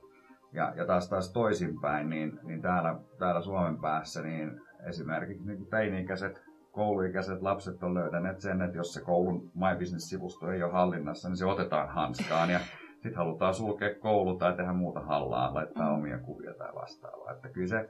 [0.54, 6.41] Ja, ja taas taas toisinpäin, niin, niin täällä, täällä Suomen päässä niin esimerkiksi niin teini-ikäiset
[6.71, 11.38] kouluikäiset lapset on löytäneet sen, että jos se koulun My Business-sivusto ei ole hallinnassa, niin
[11.38, 12.60] se otetaan hanskaan ja
[13.02, 15.94] sitten halutaan sulkea koulu tai tehdä muuta hallaa, laittaa mm.
[15.94, 17.32] omia kuvia tai vastaavaa.
[17.32, 17.90] Että kyllä se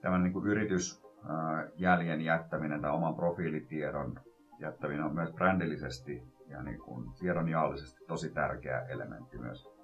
[0.00, 4.20] tämän niin kuin yritysjäljen jättäminen tai oman profiilitiedon
[4.60, 9.76] jättäminen on myös brändillisesti ja niin kuin tiedonjaollisesti tosi tärkeä elementti myös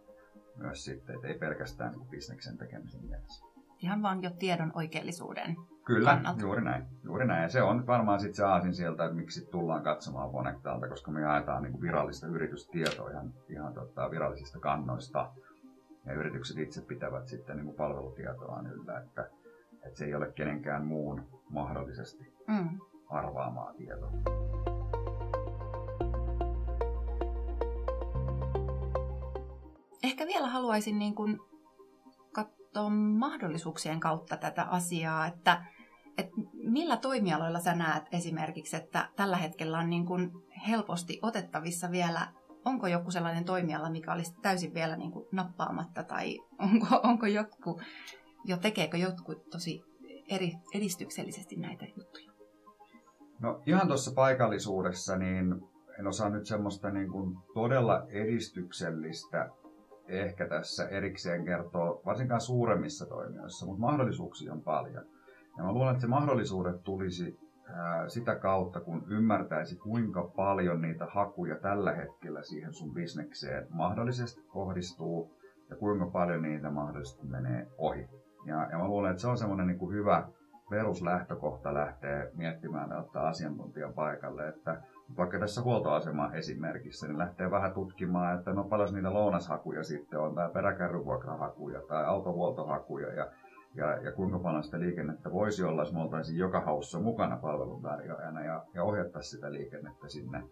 [0.57, 3.52] myös sitten, että ei pelkästään niin bisneksen tekemisen mielessä.
[3.83, 6.41] Ihan vaan jo tiedon oikeellisuuden Kyllä, kannalta.
[6.43, 6.85] juuri näin.
[7.05, 7.43] Juuri näin.
[7.43, 11.21] Ja se on varmaan sitten se aasin sieltä, että miksi tullaan katsomaan Vonectalta, koska me
[11.21, 15.31] jaetaan niin kuin virallista yritystietoa ihan, ihan tota, virallisista kannoista.
[16.07, 19.31] Ja yritykset itse pitävät sitten niin kuin palvelutietoaan yllä, että,
[19.87, 22.79] että se ei ole kenenkään muun mahdollisesti Mm.
[23.09, 24.11] arvaamaa tietoa.
[30.03, 31.41] Ehkä vielä haluaisin niin kuin
[32.73, 35.65] katsoa mahdollisuuksien kautta tätä asiaa, että,
[36.19, 40.31] että millä toimialoilla sä näet esimerkiksi, että tällä hetkellä on niin kuin
[40.69, 42.29] helposti otettavissa vielä,
[42.65, 47.81] onko joku sellainen toimiala, mikä olisi täysin vielä niin kuin nappaamatta, tai onko, onko joku,
[48.45, 49.83] jo tekeekö jotkut tosi
[50.29, 52.33] eri, edistyksellisesti näitä juttuja?
[53.41, 55.55] No ihan tuossa paikallisuudessa, niin
[55.99, 59.51] en osaa nyt semmoista niin kuin todella edistyksellistä
[60.21, 65.05] ehkä tässä erikseen kertoa, varsinkaan suuremmissa toimijoissa, mutta mahdollisuuksia on paljon.
[65.57, 67.39] Ja mä luulen, että se mahdollisuudet tulisi
[68.09, 75.31] sitä kautta, kun ymmärtäisi, kuinka paljon niitä hakuja tällä hetkellä siihen sun bisnekseen mahdollisesti kohdistuu
[75.71, 78.09] ja kuinka paljon niitä mahdollisesti menee ohi.
[78.47, 80.29] Ja, ja mä luulen, että se on semmoinen niin hyvä
[80.73, 84.83] peruslähtökohta lähteä miettimään ja ottaa asiantuntijan paikalle, että
[85.17, 90.35] vaikka tässä huoltoasema esimerkissä, niin lähtee vähän tutkimaan, että no paljon niitä lounashakuja sitten on,
[90.35, 93.31] tai peräkärryvuokrahakuja tai autohuoltohakuja, ja,
[93.75, 98.45] ja, ja kuinka paljon sitä liikennettä voisi olla, jos me oltaisiin joka haussa mukana palveluntarjoajana
[98.45, 100.43] ja, ja ohjattaisiin sitä liikennettä sinne,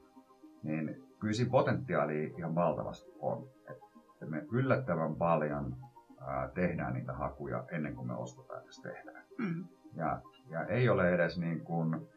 [0.63, 3.49] niin kyllä siinä potentiaalia ihan valtavasti on.
[3.71, 5.77] Että me yllättävän paljon
[6.21, 9.25] ää, tehdään niitä hakuja ennen kuin me ostopäätös tehdään.
[9.39, 9.65] Mm.
[9.95, 12.09] Ja, ja ei ole edes niin kuin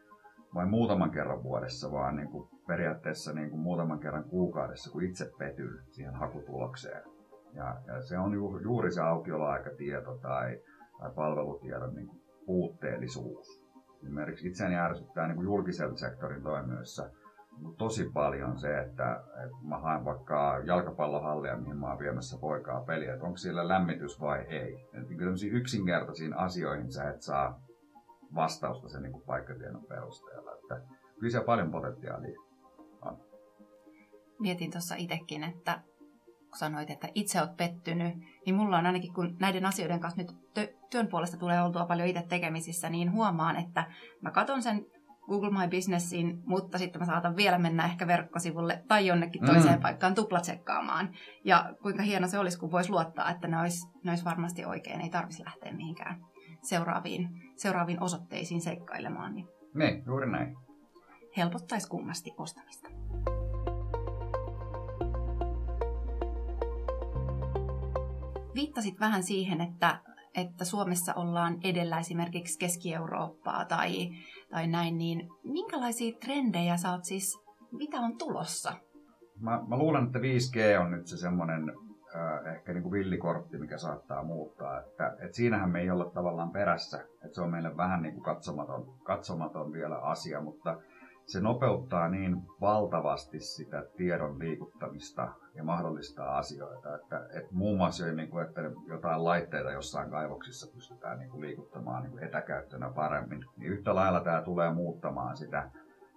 [0.54, 5.30] vain muutaman kerran vuodessa, vaan niin kuin periaatteessa niin kuin muutaman kerran kuukaudessa, kun itse
[5.38, 7.02] petyn siihen hakutulokseen.
[7.54, 10.60] Ja, ja se on ju, juuri se aukioloaikatieto tai,
[10.98, 13.64] tai palvelutiedon niin kuin puutteellisuus.
[14.02, 17.10] Esimerkiksi itseäni ärsyttää niin kuin julkisen sektorin toimijoissa
[17.78, 23.12] tosi paljon se, että, että mä haen vaikka jalkapallohallia, mihin mä oon viemässä poikaa peliä,
[23.14, 24.88] että onko siellä lämmitys vai ei.
[24.94, 27.60] Et niin yksinkertaisiin asioihin sä et saa
[28.34, 30.52] vastausta sen niin kuin paikkatiedon perusteella.
[30.54, 30.80] Että
[31.18, 32.40] kyllä siellä paljon potentiaalia
[33.02, 33.18] on.
[34.40, 35.80] Mietin tuossa itsekin, että
[36.48, 38.14] kun sanoit, että itse olet pettynyt,
[38.46, 40.32] niin mulla on ainakin, kun näiden asioiden kanssa nyt
[40.90, 43.84] työn puolesta tulee oltua paljon itse tekemisissä, niin huomaan, että
[44.20, 44.86] mä katon sen
[45.28, 49.82] Google My Businessin, mutta sitten mä saatan vielä mennä ehkä verkkosivulle tai jonnekin toiseen Mm.
[49.82, 51.14] paikkaan tuplatsekkaamaan.
[51.44, 55.00] Ja kuinka hieno se olisi, kun voisi luottaa, että ne olisi, ne olisi varmasti oikein,
[55.00, 56.24] ei tarvitsisi lähteä mihinkään
[56.62, 60.56] seuraaviin, seuraaviin osoitteisiin seikkailemaan, niin Niin, juuri näin.
[61.36, 62.88] helpottaisi kummasti ostamista.
[68.54, 70.00] Viittasit vähän siihen, että,
[70.34, 74.08] että Suomessa ollaan edellä esimerkiksi Keski-Eurooppaa tai,
[74.50, 77.38] tai näin, niin minkälaisia trendejä sä oot siis,
[77.72, 78.72] mitä on tulossa?
[79.40, 81.72] Mä, mä luulen, että 5G on nyt se semmoinen
[82.14, 84.80] äh, ehkä niin kuin villikortti, mikä saattaa muuttaa.
[84.80, 86.96] Että, et siinähän me ei olla tavallaan perässä.
[86.98, 90.78] Että se on meille vähän niin kuin katsomaton, katsomaton vielä asia, mutta
[91.26, 98.14] se nopeuttaa niin valtavasti sitä tiedon liikuttamista ja mahdollistaa asioita, että, että muun muassa jo,
[98.14, 103.44] niin kuin, että jotain laitteita jossain kaivoksissa pystytään niin kuin liikuttamaan niin kuin etäkäyttönä paremmin,
[103.56, 105.70] niin yhtä lailla tämä tulee muuttamaan sitä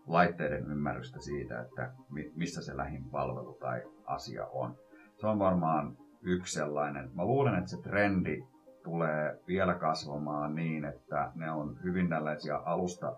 [0.07, 4.75] laitteiden ymmärrystä siitä, että mi- missä se lähin palvelu tai asia on.
[5.17, 7.09] Se on varmaan yksi sellainen.
[7.13, 8.43] Mä luulen, että se trendi
[8.83, 13.17] tulee vielä kasvamaan niin, että ne on hyvin tällaisia alusta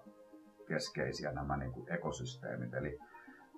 [0.68, 2.74] keskeisiä nämä niin kuin ekosysteemit.
[2.74, 3.00] Eli,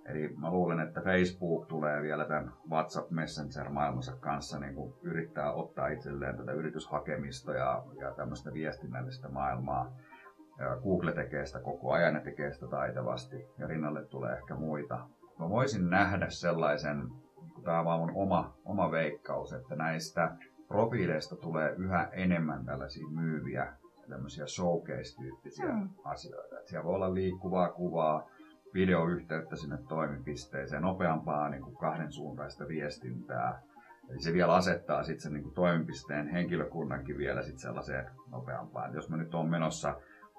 [0.05, 5.87] eli mä luulen, että Facebook tulee vielä tämän WhatsApp Messenger-maailmansa kanssa niin kuin yrittää ottaa
[5.87, 9.91] itselleen tätä yrityshakemista ja, ja tämmöistä viestinnällistä maailmaa.
[10.59, 15.07] Ja Google tekee sitä koko ajan ja tekee sitä taitavasti ja rinnalle tulee ehkä muita.
[15.39, 17.09] Mä voisin nähdä sellaisen,
[17.63, 20.35] tämä on vaan mun oma, oma veikkaus, että näistä
[20.67, 23.73] profiileista tulee yhä enemmän tällaisia myyviä
[24.09, 25.89] tämmöisiä showcase-tyyppisiä Mm.
[26.03, 26.59] asioita.
[26.59, 28.29] Et siellä voi olla liikkuvaa kuvaa,
[28.73, 33.61] videoyhteyttä sinne toimipisteeseen, nopeampaa niin kuin kahden suuntaista viestintää.
[34.09, 38.89] Eli se vielä asettaa sitten sen niin kuin toimipisteen henkilökunnankin vielä sit sellaiseen nopeampaan.
[38.89, 39.95] Et jos mä nyt oon menossa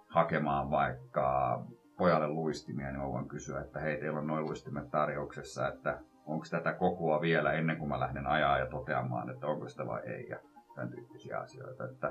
[0.08, 1.58] hakemaan vaikka
[1.98, 6.46] pojalle luistimia, niin mä voin kysyä, että hei, teillä on noin luistimet tarjouksessa, että onko
[6.50, 10.28] tätä kokoa vielä ennen kuin mä lähden ajaa ja toteamaan, että onko sitä vai ei,
[10.28, 10.38] ja
[10.74, 11.84] tämän tyyppisiä asioita.
[11.84, 12.06] Että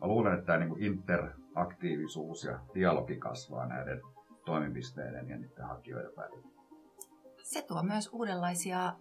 [0.00, 4.00] mä luulen, että tämä niin interaktiivisuus ja dialogi kasvaa näiden
[4.44, 6.48] toimipisteiden ja niiden hakijoiden välillä.
[7.42, 8.92] Se tuo myös uudenlaisia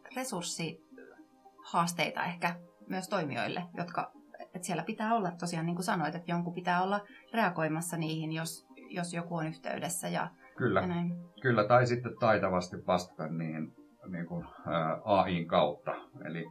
[1.66, 2.56] haasteita ehkä
[2.90, 7.02] myös toimijoille, jotka, että siellä pitää olla tosiaan niin kuin sanoit, että jonkun pitää olla
[7.34, 11.16] reagoimassa niihin, jos, jos joku on yhteydessä ja, Kyllä, ja näin.
[11.42, 13.76] kyllä tai sitten taitavasti vastata niihin
[14.12, 15.96] niin kuin, ää, AIin kautta.
[16.26, 16.46] Eli,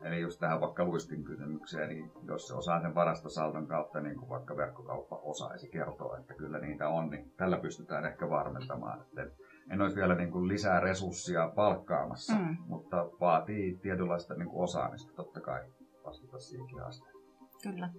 [0.00, 4.28] eli just tähän vaikka luistin kysymykseen, niin jos se osaa sen varastosaldon kautta, niin kuin
[4.28, 9.00] vaikka verkkokauppa osaisi kertoa, että kyllä niitä on, niin tällä pystytään ehkä varmentamaan.
[9.00, 9.26] Että
[9.70, 12.56] en olisi vielä niin kuin lisää resurssia palkkaamassa, mm.
[12.66, 15.60] mutta vaatii tietynlaista niin kuin osaamista totta kai
[16.04, 17.24] vastata siihenkin haasteeseen.
[17.62, 17.90] Kyllä.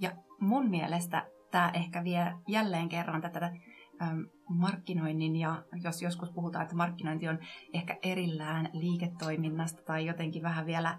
[0.00, 0.10] Ja
[0.40, 3.52] mun mielestä tämä ehkä vie jälleen kerran tätä
[4.48, 7.38] markkinoinnin ja jos joskus puhutaan, että markkinointi on
[7.74, 10.98] ehkä erillään liiketoiminnasta tai jotenkin vähän vielä,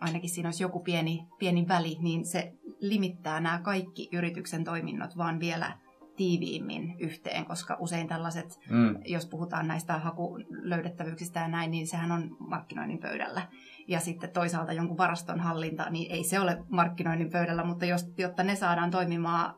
[0.00, 5.40] ainakin siinä olisi joku pieni, pieni väli, niin se limittää nämä kaikki yrityksen toiminnot vaan
[5.40, 5.78] vielä
[6.16, 8.98] tiiviimmin yhteen, koska usein tällaiset, mm.
[9.04, 13.42] jos puhutaan näistä hakulöydettävyyksistä ja näin, niin sehän on markkinoinnin pöydällä.
[13.88, 18.42] Ja sitten toisaalta jonkun varaston hallinta, niin ei se ole markkinoinnin pöydällä, mutta jos, jotta
[18.42, 19.54] ne saadaan toimimaan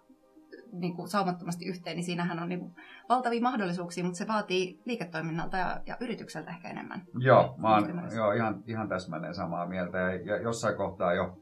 [0.72, 2.74] niin kuin saumattomasti yhteen, niin siinähän on niin kuin
[3.08, 7.02] valtavia mahdollisuuksia, mutta se vaatii liiketoiminnalta ja, ja yritykseltä ehkä enemmän.
[7.18, 9.98] Joo, mä oon joo, ihan, ihan täsmälleen samaa mieltä.
[9.98, 11.41] Ja, ja jossain kohtaa jo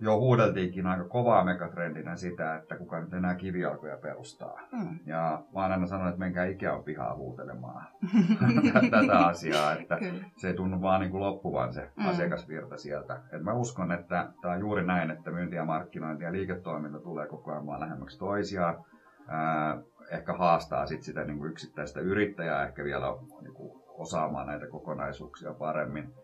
[0.00, 4.60] jo huudeltiinkin aika kovaa megatrendinä sitä, että kuka nyt enää kivijalkoja perustaa.
[4.72, 4.98] Mm.
[5.06, 7.86] Ja mä oon aina sanonut, että menkää Ikean pihaa huutelemaan
[8.90, 10.24] tätä asiaa, että Kyllä.
[10.36, 12.08] se ei tunnu vaan niin kuin loppuvan se mm.
[12.08, 13.20] asiakasvirta sieltä.
[13.32, 17.26] Et mä uskon, että tämä on juuri näin, että myynti ja markkinointi ja liiketoiminta tulee
[17.26, 18.84] koko ajan vaan lähemmäksi toisiaan.
[19.28, 19.78] Ää,
[20.10, 23.06] ehkä haastaa sit sitä niin kuin yksittäistä yrittäjää ehkä vielä
[23.42, 26.14] niin kuin osaamaan näitä kokonaisuuksia paremmin.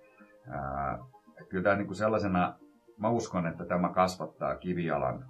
[0.48, 0.98] Ää,
[1.48, 2.54] kyllä tämä niin kuin sellaisena
[2.98, 5.24] mä uskon, että tämä kasvattaa kivialan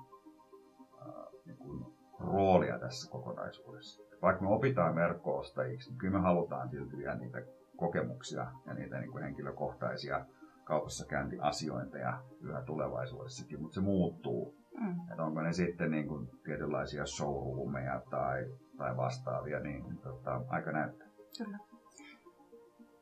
[1.02, 1.14] äh,
[1.46, 4.02] niin kuin, roolia tässä kokonaisuudessa.
[4.22, 7.42] Vaikka me opitaan verkko-ostajiksi, niin kyllä me halutaan silti vielä niitä
[7.76, 10.26] kokemuksia ja niitä niin kuin henkilökohtaisia
[10.64, 14.54] kaupassa käyntiasiointeja yhä tulevaisuudessakin, mutta se muuttuu.
[14.80, 15.00] Mm.
[15.10, 21.08] Että onko ne sitten niin kuin tietynlaisia showroomeja tai, tai vastaavia, niin tota, aika näyttää.
[21.38, 21.58] Kyllä.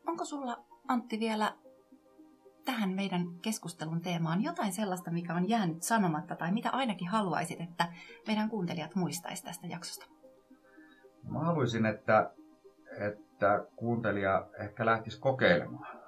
[0.07, 1.53] Onko sulla Antti vielä
[2.65, 7.89] tähän meidän keskustelun teemaan jotain sellaista, mikä on jäänyt sanomatta tai mitä ainakin haluaisit, että
[8.27, 10.07] meidän kuuntelijat muistaisi tästä jaksosta?
[11.29, 12.31] Mä haluaisin, että,
[12.99, 15.99] että kuuntelija ehkä lähtisi kokeilemaan.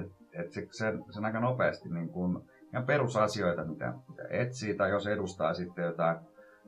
[0.00, 4.90] Et, et se, sen, sen aika nopeasti niin kun, ihan perusasioita, mitä, mitä etsii, tai
[4.90, 6.16] jos edustaa sitten jotain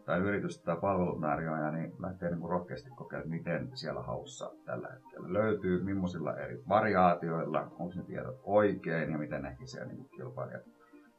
[0.06, 5.82] tai yritystä tai palveluntarjoaja, niin lähtee niin rohkeasti kokeilemaan, miten siellä haussa tällä hetkellä löytyy,
[5.82, 10.62] millaisilla eri variaatioilla, onko ne tiedot oikein ja miten ehkä siellä niin kilpailijat,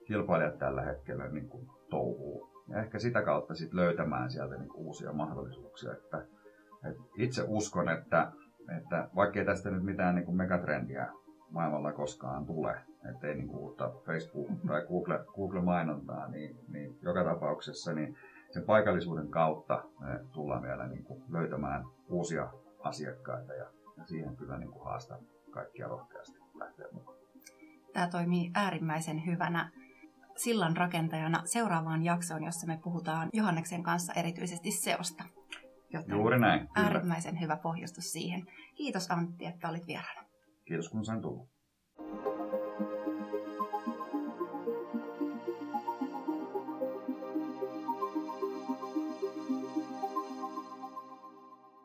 [0.08, 2.50] kilpailijat tällä hetkellä niin kuin touhuu.
[2.68, 5.94] Ja ehkä sitä kautta sit löytämään sieltä niin uusia mahdollisuuksia.
[5.94, 6.18] Että,
[6.90, 8.32] että itse uskon, että,
[8.78, 11.08] että vaikkei tästä nyt mitään niin kuin megatrendiä
[11.50, 12.76] maailmalla koskaan tule,
[13.10, 18.18] ettei niin uutta Facebook- tai Google, Google-mainontaa, niin, niin joka tapauksessa niin
[18.56, 23.66] sen paikallisuuden kautta me tullaan vielä niin kuin löytämään uusia asiakkaita ja,
[23.98, 25.20] ja siihen kyllä niin kuin haastan
[25.52, 27.18] kaikkia rohkeasti lähteä mukaan.
[27.94, 29.72] Tämä toimii äärimmäisen hyvänä
[30.36, 35.24] sillan rakentajana seuraavaan jaksoon, jossa me puhutaan Johanneksen kanssa erityisesti seosta.
[35.94, 36.60] Joten Juuri näin.
[36.60, 36.88] Kyllä.
[36.88, 38.46] Äärimmäisen hyvä pohjustus siihen.
[38.76, 40.30] Kiitos Antti, että olit vieraana.
[40.66, 41.48] Kiitos kun sain tulla.